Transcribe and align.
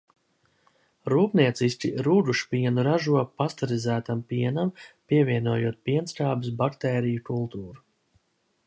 Rūpnieciski 1.11 1.91
rūgušpienu 2.07 2.85
ražo, 2.89 3.19
pasterizētam 3.43 4.25
pienam 4.33 4.73
pievienojot 5.13 5.79
pienskābes 5.91 6.53
baktēriju 6.65 7.27
kultūru. 7.31 7.83